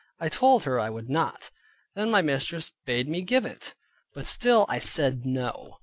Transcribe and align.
I 0.19 0.29
told 0.29 0.63
her 0.63 0.79
I 0.79 0.89
would 0.89 1.11
not. 1.11 1.51
Then 1.93 2.09
my 2.09 2.23
mistress 2.23 2.71
bade 2.87 3.07
me 3.07 3.21
give 3.21 3.45
it, 3.45 3.75
but 4.15 4.25
still 4.25 4.65
I 4.67 4.79
said 4.79 5.27
no. 5.27 5.77